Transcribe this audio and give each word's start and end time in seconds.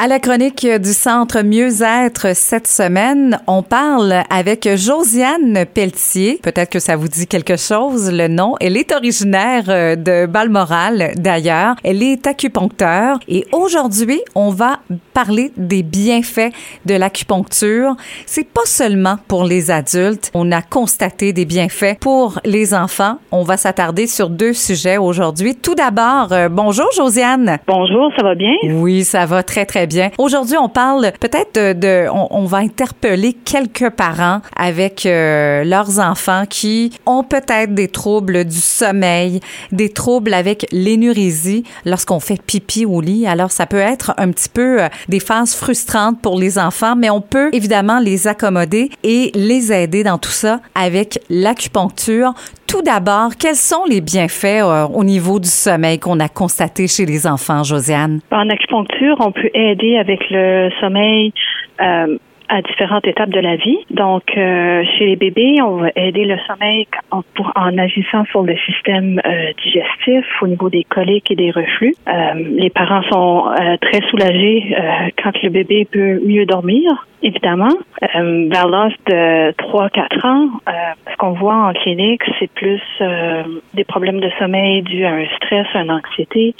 À 0.00 0.06
la 0.06 0.20
chronique 0.20 0.64
du 0.64 0.92
Centre 0.92 1.42
Mieux-être 1.42 2.32
cette 2.36 2.68
semaine, 2.68 3.40
on 3.48 3.64
parle 3.64 4.22
avec 4.30 4.68
Josiane 4.76 5.66
Pelletier. 5.74 6.38
Peut-être 6.40 6.70
que 6.70 6.78
ça 6.78 6.94
vous 6.94 7.08
dit 7.08 7.26
quelque 7.26 7.56
chose, 7.56 8.12
le 8.12 8.28
nom. 8.28 8.54
Elle 8.60 8.76
est 8.76 8.92
originaire 8.92 9.64
euh, 9.66 9.96
de 9.96 10.26
Balmoral, 10.26 11.14
d'ailleurs. 11.16 11.74
Elle 11.82 12.04
est 12.04 12.28
acupuncteur 12.28 13.18
et 13.26 13.44
aujourd'hui, 13.50 14.20
on 14.36 14.50
va 14.50 14.78
parler 15.14 15.50
des 15.56 15.82
bienfaits 15.82 16.52
de 16.86 16.94
l'acupuncture. 16.94 17.96
C'est 18.24 18.46
pas 18.46 18.66
seulement 18.66 19.16
pour 19.26 19.42
les 19.42 19.72
adultes. 19.72 20.30
On 20.32 20.52
a 20.52 20.62
constaté 20.62 21.32
des 21.32 21.44
bienfaits 21.44 21.98
pour 21.98 22.38
les 22.44 22.72
enfants. 22.72 23.18
On 23.32 23.42
va 23.42 23.56
s'attarder 23.56 24.06
sur 24.06 24.30
deux 24.30 24.52
sujets 24.52 24.96
aujourd'hui. 24.96 25.56
Tout 25.56 25.74
d'abord, 25.74 26.28
euh, 26.30 26.48
bonjour 26.48 26.86
Josiane. 26.94 27.58
Bonjour, 27.66 28.12
ça 28.16 28.22
va 28.22 28.36
bien? 28.36 28.54
Oui, 28.62 29.02
ça 29.02 29.26
va 29.26 29.42
très, 29.42 29.66
très 29.66 29.86
bien. 29.86 29.87
Aujourd'hui, 30.18 30.56
on 30.56 30.68
parle 30.68 31.12
peut-être 31.20 31.78
de, 31.78 32.08
on, 32.10 32.44
va 32.44 32.58
interpeller 32.58 33.32
quelques 33.32 33.90
parents 33.90 34.40
avec 34.56 35.04
euh, 35.04 35.64
leurs 35.64 35.98
enfants 35.98 36.44
qui 36.48 36.92
ont 37.06 37.22
peut-être 37.22 37.74
des 37.74 37.88
troubles 37.88 38.44
du 38.44 38.56
sommeil, 38.56 39.40
des 39.72 39.90
troubles 39.90 40.32
avec 40.34 40.66
l'énurésie 40.72 41.64
lorsqu'on 41.84 42.20
fait 42.20 42.40
pipi 42.40 42.86
au 42.86 43.00
lit. 43.00 43.26
Alors, 43.26 43.52
ça 43.52 43.66
peut 43.66 43.76
être 43.76 44.14
un 44.16 44.30
petit 44.30 44.48
peu 44.48 44.82
euh, 44.82 44.88
des 45.08 45.20
phases 45.20 45.54
frustrantes 45.54 46.20
pour 46.20 46.38
les 46.38 46.58
enfants, 46.58 46.96
mais 46.96 47.10
on 47.10 47.20
peut 47.20 47.50
évidemment 47.52 47.98
les 47.98 48.26
accommoder 48.26 48.90
et 49.02 49.30
les 49.34 49.72
aider 49.72 50.04
dans 50.04 50.18
tout 50.18 50.30
ça 50.30 50.60
avec 50.74 51.20
l'acupuncture. 51.28 52.34
Tout 52.68 52.82
d'abord, 52.82 53.30
quels 53.40 53.56
sont 53.56 53.86
les 53.88 54.02
bienfaits 54.02 54.62
euh, 54.62 54.86
au 54.88 55.02
niveau 55.02 55.40
du 55.40 55.48
sommeil 55.48 55.98
qu'on 55.98 56.20
a 56.20 56.28
constaté 56.28 56.86
chez 56.86 57.06
les 57.06 57.26
enfants, 57.26 57.64
Josiane? 57.64 58.20
En 58.30 58.46
acupuncture, 58.50 59.16
on 59.20 59.32
peut 59.32 59.48
aider 59.54 59.96
avec 59.96 60.20
le 60.30 60.68
sommeil 60.78 61.32
euh, 61.80 62.18
à 62.48 62.62
différentes 62.62 63.06
étapes 63.06 63.30
de 63.30 63.40
la 63.40 63.56
vie. 63.56 63.78
Donc, 63.90 64.24
euh, 64.36 64.82
chez 64.96 65.06
les 65.06 65.16
bébés, 65.16 65.60
on 65.62 65.76
va 65.76 65.88
aider 65.96 66.24
le 66.24 66.38
sommeil 66.46 66.86
en, 67.10 67.22
pour, 67.34 67.52
en 67.54 67.76
agissant 67.78 68.24
sur 68.26 68.42
le 68.42 68.56
système 68.66 69.20
euh, 69.24 69.52
digestif 69.64 70.24
au 70.42 70.46
niveau 70.46 70.70
des 70.70 70.84
coliques 70.84 71.30
et 71.30 71.36
des 71.36 71.50
reflux. 71.50 71.94
Euh, 72.08 72.12
les 72.34 72.70
parents 72.70 73.02
sont 73.02 73.44
très 73.80 74.00
soulagés 74.10 74.74
quand 75.22 75.32
le 75.42 75.50
bébé 75.50 75.86
peut 75.90 76.20
mieux 76.24 76.46
dormir, 76.46 77.06
évidemment. 77.22 77.72
vers 78.02 78.68
l'âge 78.68 78.94
de 79.06 79.52
3-4 79.52 80.26
ans, 80.26 80.48
ce 81.10 81.16
qu'on 81.16 81.32
voit 81.32 81.54
en 81.54 81.72
clinique, 81.72 82.22
c'est 82.38 82.50
plus 82.50 82.80
des 83.74 83.84
problèmes 83.84 84.20
de 84.20 84.30
sommeil 84.38 84.82
dus 84.82 85.04
à 85.04 85.12
un 85.12 85.26
stress, 85.36 85.66
à 85.74 85.82
une 85.82 85.90
anxiété. 85.90 86.54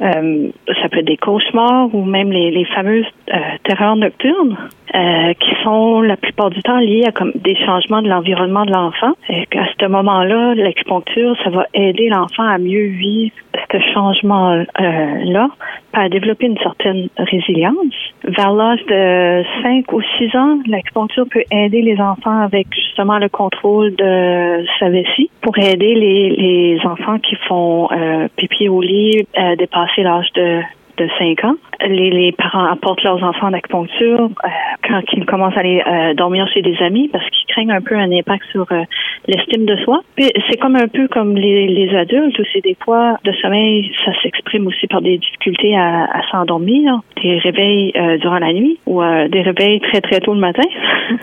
Euh, 0.00 0.50
ça 0.80 0.88
peut 0.88 0.98
être 0.98 1.06
des 1.06 1.16
cauchemars 1.16 1.92
ou 1.92 2.04
même 2.04 2.30
les, 2.30 2.50
les 2.50 2.64
fameuses 2.66 3.06
euh, 3.32 3.38
terreurs 3.64 3.96
nocturnes 3.96 4.56
euh, 4.94 5.32
qui 5.34 5.50
sont 5.64 6.00
la 6.00 6.16
plupart 6.16 6.50
du 6.50 6.62
temps 6.62 6.78
liées 6.78 7.04
à 7.06 7.12
comme 7.12 7.32
des 7.34 7.56
changements 7.56 8.00
de 8.02 8.08
l'environnement 8.08 8.64
de 8.64 8.72
l'enfant. 8.72 9.12
Et 9.28 9.46
à 9.58 9.66
ce 9.78 9.86
moment-là, 9.86 10.54
l'acupuncture, 10.54 11.36
ça 11.42 11.50
va 11.50 11.66
aider 11.74 12.08
l'enfant 12.08 12.44
à 12.44 12.58
mieux 12.58 12.86
vivre 12.86 13.34
ce 13.70 13.78
changement-là, 13.92 15.48
à 15.92 16.08
développer 16.08 16.46
une 16.46 16.58
certaine 16.58 17.08
résilience. 17.18 18.07
Vers 18.24 18.52
l'âge 18.52 18.84
de 18.86 19.44
5 19.62 19.92
ou 19.92 20.02
6 20.18 20.36
ans, 20.36 20.58
l'acupuncture 20.66 21.26
peut 21.30 21.44
aider 21.50 21.82
les 21.82 22.00
enfants 22.00 22.40
avec 22.40 22.66
justement 22.74 23.18
le 23.18 23.28
contrôle 23.28 23.94
de 23.94 24.64
sa 24.78 24.88
vessie 24.88 25.30
pour 25.40 25.56
aider 25.58 25.94
les, 25.94 26.30
les 26.30 26.80
enfants 26.84 27.18
qui 27.18 27.36
font 27.46 27.88
euh, 27.92 28.28
pipi 28.36 28.68
au 28.68 28.80
lit 28.80 29.26
à 29.36 29.56
dépasser 29.56 30.02
l'âge 30.02 30.32
de 30.34 30.62
de 30.98 31.08
5 31.18 31.44
ans. 31.44 31.54
Les, 31.80 32.10
les 32.10 32.32
parents 32.32 32.64
apportent 32.64 33.02
leurs 33.02 33.22
enfants 33.22 33.46
en 33.46 33.52
acupuncture 33.52 34.20
euh, 34.20 34.48
quand 34.86 35.00
ils 35.12 35.24
commencent 35.24 35.56
à 35.56 35.60
aller 35.60 35.82
euh, 35.86 36.14
dormir 36.14 36.46
chez 36.52 36.60
des 36.60 36.76
amis 36.82 37.08
parce 37.08 37.24
qu'ils 37.30 37.46
craignent 37.46 37.72
un 37.72 37.80
peu 37.80 37.94
un 37.94 38.10
impact 38.10 38.44
sur 38.50 38.66
euh, 38.72 38.82
l'estime 39.26 39.64
de 39.64 39.76
soi. 39.76 40.00
C'est 40.18 40.58
comme 40.58 40.76
un 40.76 40.88
peu 40.88 41.06
comme 41.08 41.36
les, 41.36 41.68
les 41.68 41.96
adultes 41.96 42.38
aussi 42.40 42.60
des 42.60 42.76
fois 42.84 43.16
le 43.24 43.32
sommeil 43.34 43.92
ça 44.04 44.12
s'exprime 44.22 44.66
aussi 44.66 44.86
par 44.88 45.00
des 45.00 45.18
difficultés 45.18 45.76
à, 45.76 46.04
à 46.04 46.22
s'endormir, 46.30 47.00
des 47.22 47.38
réveils 47.38 47.92
durant 48.20 48.38
la 48.38 48.52
nuit 48.52 48.78
ou 48.86 49.00
des 49.02 49.42
réveils 49.42 49.80
très 49.80 50.00
très 50.00 50.20
tôt 50.20 50.34
le 50.34 50.40
matin. 50.40 50.62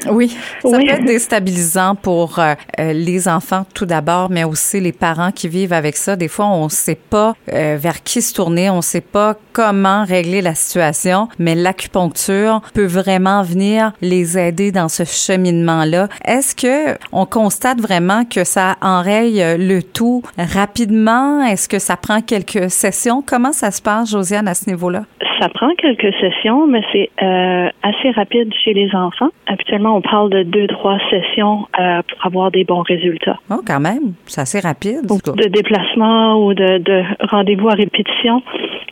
Oui, 0.10 0.36
ça 0.64 0.80
peut 0.80 0.90
être 0.90 1.06
déstabilisant 1.06 1.96
pour 1.96 2.40
les 2.80 3.28
enfants 3.28 3.66
tout 3.76 3.86
d'abord, 3.86 4.30
mais 4.32 4.44
aussi 4.44 4.80
les 4.80 4.92
parents 4.92 5.32
qui 5.32 5.48
vivent 5.48 5.74
avec 5.74 5.96
ça. 5.96 6.16
Des 6.16 6.28
fois, 6.28 6.48
on 6.48 6.66
ne 6.66 6.70
sait 6.70 6.98
pas 7.10 7.36
vers 7.48 8.02
qui 8.04 8.22
se 8.22 8.34
tourner, 8.34 8.70
on 8.70 8.78
ne 8.78 8.82
sait 8.82 9.02
pas 9.02 9.36
comment 9.54 10.04
régler 10.04 10.42
la 10.42 10.56
situation, 10.56 11.28
mais 11.38 11.54
l'acupuncture 11.54 12.62
peut 12.74 12.86
vraiment 12.86 13.44
venir 13.44 13.92
les 14.02 14.38
aider 14.38 14.72
dans 14.72 14.90
ce 14.90 15.04
cheminement-là. 15.04 16.08
Est-ce 16.26 16.56
que 16.56 16.98
on 17.12 17.26
constate 17.26 17.80
vraiment 17.80 18.26
que 18.26 18.44
ça 18.44 18.78
enraye 18.82 19.58
le 19.58 19.82
tout 19.82 20.24
rapidement? 20.38 21.44
Est-ce 21.44 21.70
que 21.70 21.80
ça 21.80 21.96
prend 21.96 22.22
quelques 22.22 22.72
sessions? 22.72 23.24
Comment 23.26 23.54
ça 23.54 23.72
se 23.72 23.82
passe, 23.82 24.10
Josiane, 24.12 24.48
à 24.48 24.56
ce 24.56 24.70
niveau-là? 24.70 25.04
Ça 25.40 25.50
prend 25.50 25.70
quelques 25.76 26.14
sessions, 26.22 26.66
mais 26.68 26.82
c'est 26.92 27.10
euh, 27.22 27.70
assez 27.84 28.12
rapide 28.12 28.54
chez 28.64 28.74
les 28.74 28.94
enfants. 28.96 29.30
Habituellement, 29.48 29.98
on 29.98 30.02
parle 30.02 30.30
de 30.30 30.44
deux, 30.44 30.68
trois 30.68 30.98
sessions 31.10 31.68
euh, 31.80 32.02
pour 32.08 32.26
avoir 32.26 32.52
des 32.52 32.64
bons 32.64 32.82
résultats. 32.82 33.38
Oh, 33.52 33.62
quand 33.66 33.80
même, 33.80 34.14
c'est 34.28 34.42
assez 34.42 34.60
rapide. 34.60 35.02
de 35.06 35.48
déplacement 35.50 36.38
ou 36.46 36.54
de, 36.54 36.78
de 36.78 37.04
rendez-vous 37.28 37.68
à 37.68 37.74
répétition. 37.74 38.42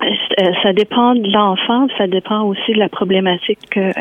Euh, 0.02 0.52
ça 0.64 0.74
dépend 0.74 1.16
de 1.16 1.31
l'enfant, 1.31 1.88
ça 1.98 2.08
dépend 2.08 2.42
aussi 2.42 2.74
de 2.74 2.80
la 2.80 2.90
problématique 2.90 3.60
que 3.72 3.92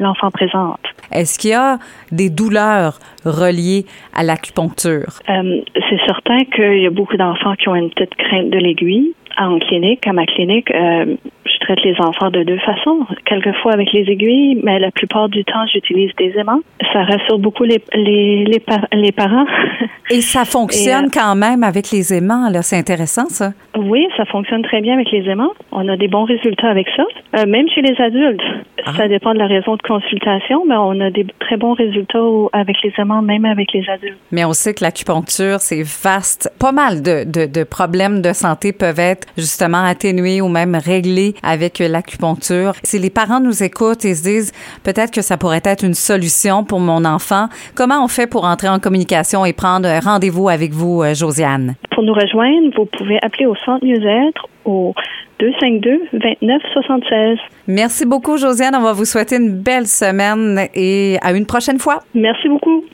l'enfant 0.00 0.30
présente. 0.30 0.80
Est-ce 1.12 1.38
qu'il 1.38 1.50
y 1.50 1.54
a 1.54 1.78
des 2.10 2.30
douleurs 2.30 2.98
reliées 3.24 3.84
à 4.14 4.24
l'acupuncture? 4.24 5.20
C'est 5.26 6.00
certain 6.06 6.44
qu'il 6.44 6.80
y 6.82 6.86
a 6.86 6.90
beaucoup 6.90 7.16
d'enfants 7.16 7.54
qui 7.54 7.68
ont 7.68 7.76
une 7.76 7.90
petite 7.90 8.14
crainte 8.16 8.50
de 8.50 8.58
l'aiguille. 8.58 9.12
En 9.38 9.58
clinique, 9.58 10.06
à 10.06 10.14
ma 10.14 10.24
clinique, 10.24 10.72
traite 11.66 11.82
les 11.82 11.96
enfants 12.00 12.30
de 12.30 12.42
deux 12.44 12.58
façons. 12.58 13.00
Quelquefois 13.24 13.72
avec 13.72 13.92
les 13.92 14.02
aiguilles, 14.02 14.60
mais 14.62 14.78
la 14.78 14.90
plupart 14.90 15.28
du 15.28 15.44
temps, 15.44 15.66
j'utilise 15.72 16.10
des 16.16 16.32
aimants. 16.38 16.60
Ça 16.92 17.02
rassure 17.02 17.38
beaucoup 17.38 17.64
les, 17.64 17.82
les, 17.94 18.44
les, 18.44 18.62
les 18.92 19.12
parents. 19.12 19.46
Et 20.10 20.20
ça 20.20 20.44
fonctionne 20.44 21.10
quand 21.12 21.34
même 21.34 21.64
avec 21.64 21.90
les 21.90 22.14
aimants, 22.14 22.48
là. 22.50 22.62
C'est 22.62 22.78
intéressant, 22.78 23.26
ça. 23.26 23.50
Oui, 23.76 24.06
ça 24.16 24.24
fonctionne 24.26 24.62
très 24.62 24.80
bien 24.80 24.94
avec 24.94 25.10
les 25.10 25.28
aimants. 25.28 25.52
On 25.72 25.88
a 25.88 25.96
des 25.96 26.08
bons 26.08 26.24
résultats 26.24 26.68
avec 26.68 26.86
ça. 26.96 27.04
Euh, 27.36 27.46
même 27.46 27.68
chez 27.68 27.82
les 27.82 28.00
adultes. 28.00 28.42
Ah. 28.86 28.92
Ça 28.96 29.08
dépend 29.08 29.34
de 29.34 29.38
la 29.38 29.48
raison 29.48 29.74
de 29.74 29.82
consultation, 29.82 30.64
mais 30.64 30.76
on 30.76 31.00
a 31.00 31.10
des 31.10 31.26
très 31.40 31.56
bons 31.56 31.74
résultats 31.74 32.18
avec 32.52 32.76
les 32.84 32.92
aimants, 32.98 33.20
même 33.20 33.44
avec 33.44 33.72
les 33.72 33.84
adultes. 33.88 34.16
Mais 34.30 34.44
on 34.44 34.52
sait 34.52 34.74
que 34.74 34.84
l'acupuncture, 34.84 35.60
c'est 35.60 35.82
vaste. 35.82 36.52
Pas 36.60 36.70
mal 36.70 37.02
de, 37.02 37.24
de, 37.24 37.46
de 37.46 37.64
problèmes 37.64 38.22
de 38.22 38.32
santé 38.32 38.72
peuvent 38.72 39.00
être 39.00 39.26
justement 39.36 39.84
atténués 39.84 40.40
ou 40.40 40.48
même 40.48 40.76
réglés 40.76 41.34
avec 41.42 41.80
l'acupuncture. 41.80 42.74
Si 42.84 43.00
les 43.00 43.10
parents 43.10 43.40
nous 43.40 43.64
écoutent 43.64 44.04
et 44.04 44.14
se 44.14 44.22
disent 44.22 44.52
peut-être 44.84 45.10
que 45.10 45.22
ça 45.22 45.36
pourrait 45.36 45.62
être 45.64 45.84
une 45.84 45.94
solution 45.94 46.62
pour 46.62 46.78
mon 46.78 47.04
enfant, 47.04 47.48
comment 47.74 48.04
on 48.04 48.08
fait 48.08 48.28
pour 48.28 48.44
entrer 48.44 48.68
en 48.68 48.78
communication 48.78 49.44
et 49.44 49.52
prendre 49.52 49.88
rendez-vous 50.04 50.48
avec 50.48 50.72
vous, 50.72 51.02
euh, 51.02 51.12
Josiane? 51.12 51.74
Pour 51.96 52.04
nous 52.04 52.12
rejoindre, 52.12 52.76
vous 52.76 52.84
pouvez 52.84 53.18
appeler 53.22 53.46
au 53.46 53.54
Centre 53.64 53.82
Mieux-être 53.82 54.46
au 54.66 54.92
252-2976. 55.40 57.38
Merci 57.68 58.04
beaucoup, 58.04 58.36
Josiane. 58.36 58.74
On 58.76 58.82
va 58.82 58.92
vous 58.92 59.06
souhaiter 59.06 59.36
une 59.36 59.62
belle 59.62 59.86
semaine 59.86 60.68
et 60.74 61.16
à 61.22 61.32
une 61.32 61.46
prochaine 61.46 61.78
fois. 61.78 62.02
Merci 62.14 62.50
beaucoup. 62.50 62.84